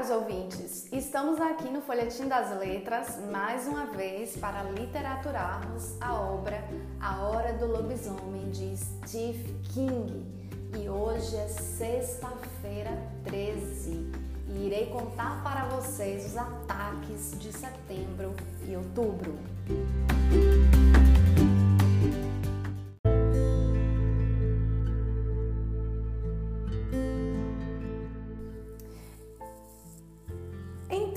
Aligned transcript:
caros 0.00 0.10
ouvintes! 0.10 0.86
Estamos 0.90 1.38
aqui 1.40 1.68
no 1.68 1.82
Folhetim 1.82 2.26
das 2.26 2.58
Letras 2.58 3.18
mais 3.30 3.66
uma 3.66 3.84
vez 3.84 4.34
para 4.34 4.62
literaturarmos 4.62 6.00
a 6.00 6.14
obra 6.14 6.64
A 6.98 7.22
Hora 7.26 7.52
do 7.52 7.66
Lobisomem 7.66 8.50
de 8.50 8.74
Steve 8.78 9.54
King. 9.74 10.24
E 10.78 10.88
hoje 10.88 11.36
é 11.36 11.48
sexta-feira 11.48 12.90
13 13.24 14.10
e 14.48 14.66
irei 14.66 14.86
contar 14.86 15.42
para 15.42 15.66
vocês 15.66 16.24
os 16.24 16.36
ataques 16.36 17.38
de 17.38 17.52
setembro 17.52 18.34
e 18.66 18.76
outubro. 18.76 19.34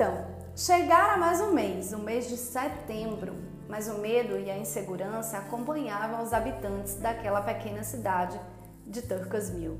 Então, 0.03 0.25
chegara 0.53 1.15
mais 1.15 1.39
um 1.39 1.53
mês, 1.53 1.93
o 1.93 1.97
mês 1.97 2.27
de 2.27 2.35
setembro, 2.35 3.35
mas 3.69 3.87
o 3.87 3.99
medo 3.99 4.37
e 4.37 4.51
a 4.51 4.57
insegurança 4.57 5.37
acompanhavam 5.37 6.21
os 6.21 6.33
habitantes 6.33 6.95
daquela 6.95 7.39
pequena 7.39 7.83
cidade 7.83 8.37
de 8.85 9.01
Turcas 9.01 9.49
Mill. 9.49 9.79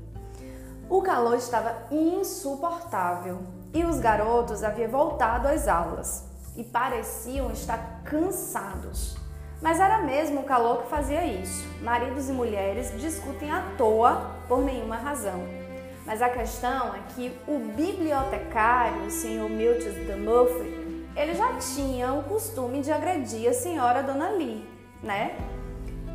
O 0.88 1.02
calor 1.02 1.36
estava 1.36 1.76
insuportável 1.90 3.40
e 3.74 3.84
os 3.84 4.00
garotos 4.00 4.64
haviam 4.64 4.90
voltado 4.90 5.46
às 5.46 5.68
aulas 5.68 6.24
e 6.56 6.64
pareciam 6.64 7.50
estar 7.50 8.00
cansados. 8.02 9.18
Mas 9.60 9.78
era 9.78 9.98
mesmo 9.98 10.40
o 10.40 10.44
calor 10.44 10.84
que 10.84 10.88
fazia 10.88 11.22
isso. 11.22 11.68
Maridos 11.82 12.30
e 12.30 12.32
mulheres 12.32 12.98
discutem 12.98 13.50
à 13.50 13.74
toa 13.76 14.30
por 14.48 14.62
nenhuma 14.62 14.96
razão. 14.96 15.63
Mas 16.06 16.20
a 16.20 16.28
questão 16.28 16.94
é 16.94 17.00
que 17.14 17.32
o 17.48 17.58
bibliotecário, 17.58 19.06
o 19.06 19.10
senhor 19.10 19.48
Milton 19.48 19.90
de 19.90 20.14
Murphy, 20.16 20.84
ele 21.16 21.34
já 21.34 21.54
tinha 21.54 22.12
o 22.12 22.22
costume 22.24 22.80
de 22.80 22.92
agredir 22.92 23.48
a 23.48 23.54
senhora 23.54 24.02
Dona 24.02 24.30
Lee, 24.30 24.68
né? 25.02 25.36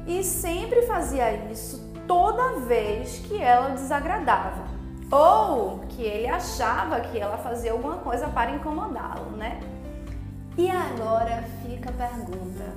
E 0.05 0.23
sempre 0.23 0.83
fazia 0.83 1.33
isso 1.51 1.93
toda 2.07 2.59
vez 2.61 3.19
que 3.19 3.41
ela 3.41 3.69
desagradava. 3.69 4.67
Ou 5.11 5.79
que 5.89 6.03
ele 6.03 6.27
achava 6.27 6.99
que 6.99 7.17
ela 7.17 7.37
fazia 7.37 7.71
alguma 7.71 7.97
coisa 7.97 8.27
para 8.27 8.51
incomodá-lo, 8.51 9.31
né? 9.31 9.59
E 10.57 10.69
agora 10.69 11.43
fica 11.63 11.89
a 11.89 11.93
pergunta: 11.93 12.73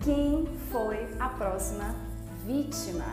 quem 0.00 0.46
foi 0.70 1.08
a 1.18 1.28
próxima 1.30 1.94
vítima? 2.44 3.06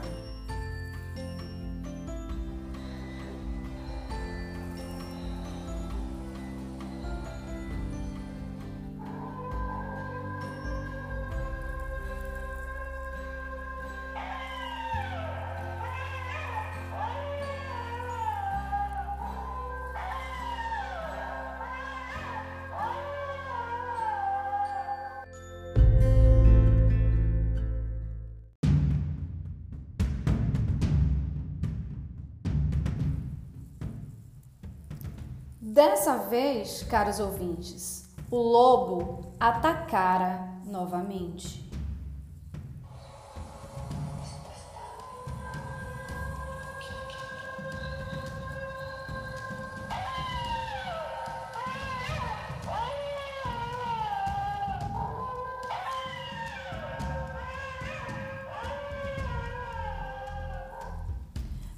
Dessa 35.72 36.18
vez, 36.18 36.82
caros 36.82 37.20
ouvintes, 37.20 38.10
o 38.32 38.38
lobo 38.38 39.36
atacara 39.40 40.60
novamente. 40.66 41.70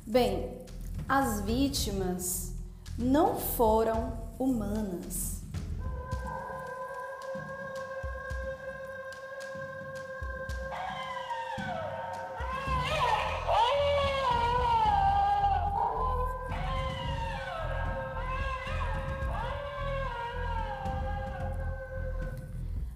Bem, 0.08 0.62
as 1.10 1.42
vítimas 1.42 2.51
não 3.02 3.36
foram 3.36 4.14
humanas. 4.38 5.42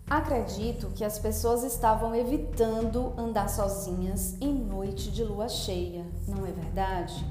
Acredito 0.07 0.91
que 0.95 1.03
as 1.03 1.19
pessoas 1.19 1.63
estavam 1.63 2.15
evitando 2.15 3.13
andar 3.17 3.49
sozinhas 3.49 4.35
em 4.39 4.53
noite 4.53 5.11
de 5.11 5.23
lua 5.23 5.49
cheia, 5.49 6.05
não 6.27 6.45
é 6.45 6.51
verdade? 6.51 7.25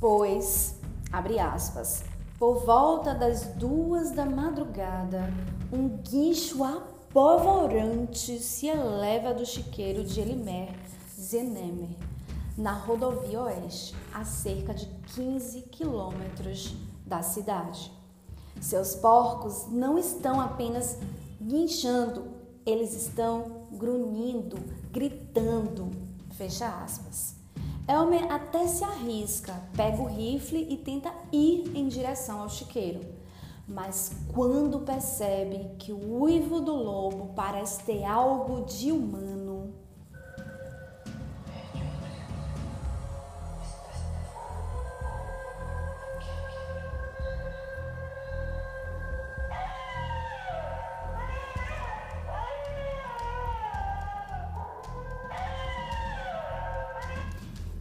Pois 0.00 0.77
Abre 1.18 1.40
aspas. 1.40 2.04
Por 2.38 2.64
volta 2.64 3.12
das 3.12 3.42
duas 3.56 4.12
da 4.12 4.24
madrugada, 4.24 5.28
um 5.72 5.88
guincho 5.88 6.62
apavorante 6.62 8.38
se 8.38 8.68
eleva 8.68 9.34
do 9.34 9.44
chiqueiro 9.44 10.04
de 10.04 10.20
Elimer 10.20 10.72
Zenemer, 11.20 11.90
na 12.56 12.72
rodovia 12.72 13.42
oeste, 13.42 13.96
a 14.14 14.24
cerca 14.24 14.72
de 14.72 14.86
15 15.16 15.62
quilômetros 15.62 16.76
da 17.04 17.20
cidade. 17.20 17.92
Seus 18.60 18.94
porcos 18.94 19.66
não 19.72 19.98
estão 19.98 20.40
apenas 20.40 20.98
guinchando, 21.42 22.28
eles 22.64 22.94
estão 22.94 23.66
grunhindo, 23.72 24.56
gritando. 24.92 25.90
Fecha 26.36 26.68
aspas. 26.68 27.37
Elmer 27.88 28.30
até 28.30 28.66
se 28.66 28.84
arrisca, 28.84 29.54
pega 29.74 30.02
o 30.02 30.06
rifle 30.06 30.66
e 30.68 30.76
tenta 30.76 31.10
ir 31.32 31.72
em 31.74 31.88
direção 31.88 32.42
ao 32.42 32.50
chiqueiro. 32.50 33.00
Mas 33.66 34.12
quando 34.34 34.80
percebe 34.80 35.70
que 35.78 35.90
o 35.90 36.20
uivo 36.20 36.60
do 36.60 36.74
lobo 36.74 37.32
parece 37.34 37.82
ter 37.84 38.04
algo 38.04 38.66
de 38.66 38.92
humano, 38.92 39.47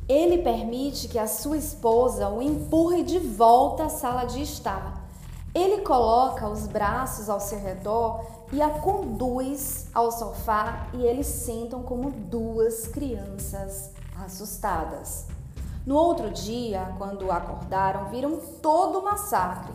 Ele 0.08 0.38
permite 0.38 1.10
que 1.10 1.20
a 1.20 1.28
sua 1.28 1.58
esposa 1.58 2.30
o 2.30 2.42
empurre 2.42 3.04
de 3.04 3.20
volta 3.20 3.86
à 3.86 3.90
sala 3.90 4.24
de 4.24 4.42
estar. 4.42 5.06
Ele 5.54 5.82
coloca 5.82 6.48
os 6.48 6.66
braços 6.66 7.30
ao 7.30 7.42
seu 7.42 7.60
redor 7.60 8.24
e 8.54 8.62
a 8.62 8.70
conduz 8.70 9.88
ao 9.94 10.12
sofá 10.12 10.88
e 10.94 11.04
eles 11.04 11.28
sentam 11.28 11.84
como 11.84 12.10
duas 12.10 12.88
crianças 12.88 13.92
assustadas. 14.24 15.26
No 15.86 15.96
outro 15.96 16.30
dia, 16.30 16.96
quando 16.98 17.32
acordaram, 17.32 18.10
viram 18.10 18.38
todo 18.62 19.00
o 19.00 19.04
massacre. 19.04 19.74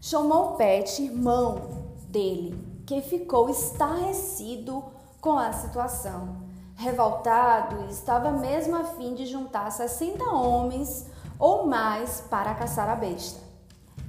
Chamou 0.00 0.52
Pet, 0.52 1.02
irmão 1.02 1.62
dele, 2.08 2.56
que 2.86 3.00
ficou 3.00 3.48
estarrecido 3.48 4.84
com 5.20 5.36
a 5.36 5.52
situação 5.52 6.36
revoltado, 6.76 7.88
estava 7.90 8.30
mesmo 8.30 8.76
a 8.76 8.84
fim 8.84 9.14
de 9.14 9.26
juntar 9.26 9.70
60 9.70 10.24
homens 10.24 11.06
ou 11.38 11.66
mais 11.66 12.20
para 12.30 12.54
caçar 12.54 12.88
a 12.88 12.94
besta. 12.94 13.40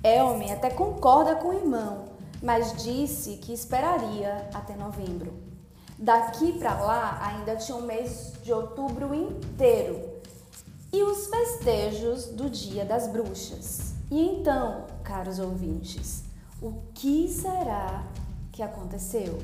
Elmer 0.04 0.54
até 0.54 0.70
concorda 0.70 1.36
com 1.36 1.50
o 1.50 1.54
irmão, 1.54 2.06
mas 2.42 2.84
disse 2.84 3.38
que 3.38 3.54
esperaria 3.54 4.48
até 4.54 4.76
novembro. 4.76 5.34
Daqui 5.98 6.54
para 6.54 6.80
lá 6.80 7.20
ainda 7.24 7.56
tinha 7.56 7.76
o 7.76 7.82
um 7.82 7.86
mês 7.86 8.34
de 8.44 8.54
outubro 8.54 9.16
inteiro 9.16 10.18
e 10.94 11.02
os 11.02 11.28
festejos 11.28 12.26
do 12.28 12.50
Dia 12.50 12.86
das 12.86 13.08
Bruxas. 13.08 13.96
E 14.12 14.22
então, 14.22 14.86
caros 15.04 15.40
ouvintes, 15.40 16.24
o 16.62 16.74
que 16.94 17.28
será 17.28 18.04
que 18.52 18.62
aconteceu? 18.62 19.38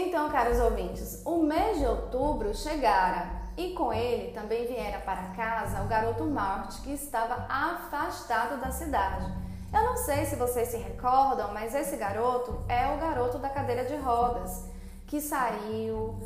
Então, 0.00 0.30
caros 0.30 0.60
ouvintes, 0.60 1.22
o 1.24 1.42
mês 1.42 1.78
de 1.78 1.84
outubro 1.84 2.54
chegara 2.54 3.32
e 3.56 3.72
com 3.72 3.92
ele 3.92 4.30
também 4.30 4.64
viera 4.64 5.00
para 5.00 5.34
casa 5.34 5.82
o 5.82 5.88
garoto 5.88 6.24
Marte 6.24 6.80
que 6.82 6.92
estava 6.92 7.46
afastado 7.48 8.60
da 8.60 8.70
cidade. 8.70 9.26
Eu 9.74 9.82
não 9.82 9.96
sei 9.96 10.24
se 10.24 10.36
vocês 10.36 10.68
se 10.68 10.76
recordam, 10.76 11.52
mas 11.52 11.74
esse 11.74 11.96
garoto 11.96 12.64
é 12.68 12.94
o 12.94 12.98
garoto 12.98 13.38
da 13.38 13.48
cadeira 13.48 13.84
de 13.86 13.96
rodas 13.96 14.66
que 15.04 15.20
saiu 15.20 16.16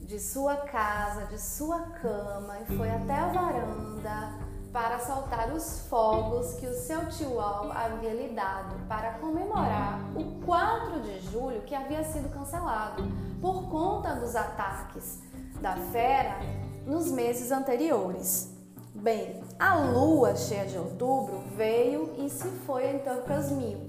de 0.00 0.18
sua 0.18 0.56
casa, 0.56 1.26
de 1.26 1.40
sua 1.40 1.78
cama 2.02 2.58
e 2.58 2.76
foi 2.76 2.90
até 2.90 3.14
a 3.14 3.28
varanda 3.28 4.49
para 4.80 4.98
soltar 4.98 5.52
os 5.52 5.80
fogos 5.90 6.54
que 6.54 6.66
o 6.66 6.72
seu 6.72 7.06
tio 7.10 7.38
Al 7.38 7.70
havia 7.70 8.14
lhe 8.14 8.28
dado 8.28 8.74
para 8.88 9.12
comemorar 9.18 10.00
o 10.16 10.42
4 10.42 11.00
de 11.02 11.20
julho 11.30 11.60
que 11.66 11.74
havia 11.74 12.02
sido 12.02 12.30
cancelado 12.30 13.02
por 13.42 13.68
conta 13.68 14.14
dos 14.14 14.34
ataques 14.34 15.18
da 15.60 15.76
fera 15.92 16.38
nos 16.86 17.12
meses 17.12 17.52
anteriores. 17.52 18.56
Bem, 18.94 19.44
a 19.58 19.74
lua 19.74 20.34
cheia 20.34 20.64
de 20.64 20.78
outubro 20.78 21.42
veio 21.54 22.14
e 22.16 22.30
se 22.30 22.48
foi 22.64 22.86
em 22.86 23.00
Turcas 23.00 23.50
Mil. 23.50 23.86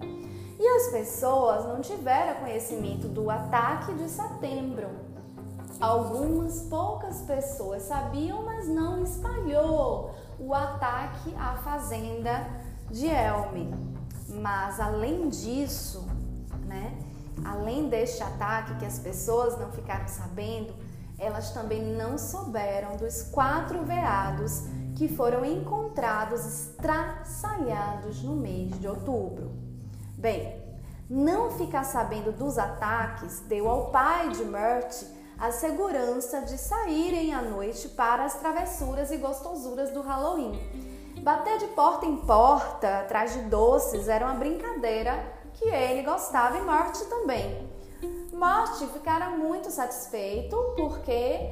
E 0.59 0.67
as 0.75 0.91
pessoas 0.91 1.67
não 1.67 1.79
tiveram 1.79 2.41
conhecimento 2.41 3.07
do 3.07 3.29
ataque 3.29 3.93
de 3.93 4.09
setembro, 4.09 4.89
Algumas 5.81 6.61
poucas 6.69 7.21
pessoas 7.21 7.81
sabiam, 7.81 8.43
mas 8.43 8.67
não 8.67 9.01
espalhou 9.01 10.11
o 10.41 10.53
ataque 10.53 11.33
à 11.37 11.55
fazenda 11.57 12.47
de 12.89 13.07
Elme. 13.07 13.73
Mas 14.27 14.79
além 14.79 15.29
disso, 15.29 16.05
né, 16.65 16.97
além 17.45 17.89
deste 17.89 18.23
ataque 18.23 18.75
que 18.75 18.85
as 18.85 18.99
pessoas 18.99 19.57
não 19.57 19.71
ficaram 19.71 20.07
sabendo, 20.07 20.73
elas 21.19 21.51
também 21.51 21.95
não 21.95 22.17
souberam 22.17 22.97
dos 22.97 23.21
quatro 23.23 23.83
veados 23.83 24.63
que 24.95 25.07
foram 25.07 25.45
encontrados 25.45 26.45
estraçalhados 26.45 28.23
no 28.23 28.35
mês 28.35 28.79
de 28.79 28.87
outubro. 28.87 29.51
Bem, 30.17 30.59
não 31.09 31.51
ficar 31.51 31.83
sabendo 31.83 32.31
dos 32.31 32.57
ataques 32.57 33.41
deu 33.41 33.69
ao 33.69 33.91
pai 33.91 34.29
de 34.29 34.43
Mert 34.45 35.03
a 35.41 35.51
segurança 35.51 36.41
de 36.41 36.55
saírem 36.55 37.33
à 37.33 37.41
noite 37.41 37.89
para 37.89 38.25
as 38.25 38.35
travessuras 38.35 39.09
e 39.09 39.17
gostosuras 39.17 39.89
do 39.89 39.99
Halloween. 39.99 40.51
Bater 41.23 41.57
de 41.57 41.65
porta 41.69 42.05
em 42.05 42.15
porta 42.17 42.99
atrás 42.99 43.33
de 43.33 43.41
doces 43.49 44.07
era 44.07 44.23
uma 44.23 44.35
brincadeira 44.35 45.33
que 45.55 45.65
ele 45.65 46.03
gostava 46.03 46.59
e 46.59 46.61
Morte 46.61 47.03
também. 47.05 47.67
Morte 48.31 48.85
ficara 48.93 49.31
muito 49.31 49.71
satisfeito 49.71 50.55
porque 50.77 51.49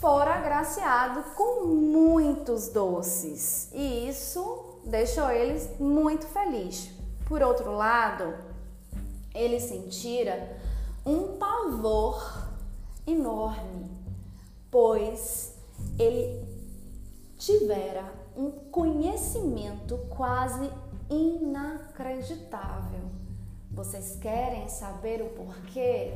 fora 0.00 0.34
agraciado 0.34 1.22
com 1.36 1.66
muitos 1.66 2.66
doces 2.66 3.70
e 3.72 4.08
isso 4.08 4.80
deixou 4.84 5.30
ele 5.30 5.56
muito 5.78 6.26
feliz. 6.26 6.90
Por 7.28 7.42
outro 7.42 7.76
lado, 7.76 8.34
ele 9.32 9.60
sentira 9.60 10.58
um 11.06 11.38
pavor 11.38 12.39
enorme, 13.06 13.90
pois 14.70 15.54
ele 15.98 16.46
tivera 17.36 18.12
um 18.36 18.50
conhecimento 18.70 19.98
quase 20.10 20.70
inacreditável. 21.08 23.08
Vocês 23.70 24.16
querem 24.16 24.68
saber 24.68 25.22
o 25.22 25.30
porquê? 25.30 26.12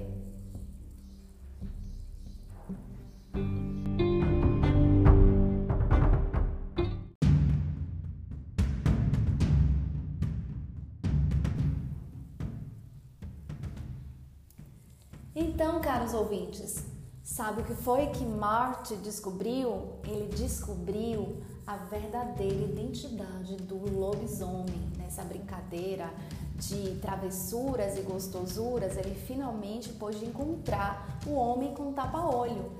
Caros 15.95 16.13
ouvintes, 16.13 16.85
sabe 17.23 17.61
o 17.61 17.65
que 17.65 17.75
foi 17.75 18.09
que 18.09 18.25
Marte 18.25 18.97
descobriu? 18.97 19.93
Ele 20.03 20.27
descobriu 20.35 21.41
a 21.65 21.77
verdadeira 21.77 22.65
identidade 22.65 23.55
do 23.59 23.77
lobisomem 23.97 24.91
nessa 24.99 25.23
brincadeira 25.23 26.13
de 26.57 26.97
travessuras 26.97 27.97
e 27.97 28.01
gostosuras. 28.01 28.97
Ele 28.97 29.15
finalmente 29.15 29.91
pôde 29.91 30.25
encontrar 30.25 31.21
o 31.29 31.35
homem 31.35 31.73
com 31.75 31.93
tapa-olho. 31.93 32.73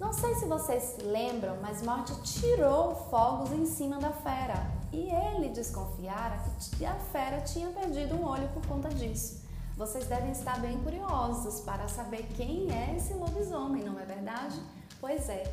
Não 0.00 0.14
sei 0.14 0.34
se 0.36 0.46
vocês 0.46 0.96
lembram, 1.04 1.58
mas 1.60 1.82
Marte 1.82 2.14
tirou 2.22 2.94
fogos 3.10 3.52
em 3.52 3.66
cima 3.66 3.98
da 3.98 4.12
fera 4.12 4.66
e 4.90 5.10
ele 5.10 5.50
desconfiara 5.50 6.42
que 6.78 6.86
a 6.86 6.94
fera 6.94 7.42
tinha 7.42 7.68
perdido 7.68 8.14
um 8.14 8.24
olho 8.24 8.48
por 8.48 8.66
conta 8.66 8.88
disso. 8.88 9.42
Vocês 9.76 10.06
devem 10.06 10.32
estar 10.32 10.60
bem 10.60 10.78
curiosos 10.82 11.60
para 11.60 11.88
saber 11.88 12.28
quem 12.36 12.70
é 12.70 12.94
esse 12.96 13.14
lobisomem, 13.14 13.82
não 13.82 13.98
é 13.98 14.04
verdade? 14.04 14.60
Pois 15.00 15.28
é, 15.28 15.44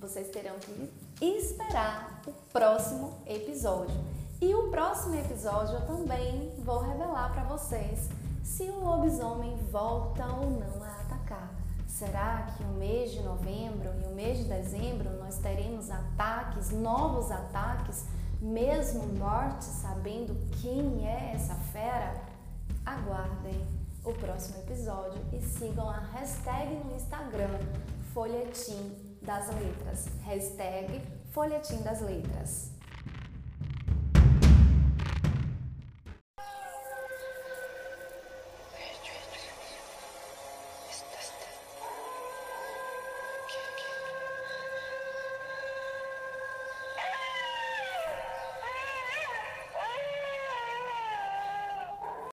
vocês 0.00 0.28
terão 0.30 0.56
que 0.58 1.24
esperar 1.24 2.20
o 2.26 2.32
próximo 2.52 3.14
episódio. 3.26 3.94
E 4.40 4.54
o 4.54 4.68
próximo 4.70 5.14
episódio 5.14 5.76
eu 5.76 5.86
também 5.86 6.52
vou 6.58 6.80
revelar 6.80 7.32
para 7.32 7.44
vocês 7.44 8.08
se 8.42 8.64
o 8.64 8.84
lobisomem 8.84 9.56
volta 9.70 10.26
ou 10.26 10.50
não 10.50 10.82
a 10.82 11.00
atacar. 11.00 11.50
Será 11.86 12.46
que 12.56 12.62
o 12.64 12.74
mês 12.74 13.12
de 13.12 13.22
novembro 13.22 13.90
e 14.02 14.06
o 14.06 14.14
mês 14.14 14.38
de 14.38 14.44
dezembro 14.44 15.10
nós 15.18 15.38
teremos 15.38 15.90
ataques, 15.90 16.70
novos 16.70 17.30
ataques, 17.30 18.04
mesmo 18.40 19.06
morte 19.18 19.64
sabendo 19.64 20.36
quem 20.60 21.06
é 21.08 21.32
essa 21.34 21.54
fera? 21.72 22.27
Aguardem 22.88 23.66
o 24.02 24.12
próximo 24.14 24.58
episódio 24.60 25.20
e 25.32 25.40
sigam 25.42 25.88
a 25.90 25.98
hashtag 25.98 26.74
no 26.84 26.96
Instagram 26.96 27.58
Folhetim 28.14 29.18
das 29.20 29.48
Letras. 29.48 30.06
Hashtag 30.24 31.02
Folhetim 31.30 31.82
das 31.82 32.00
Letras. 32.00 32.77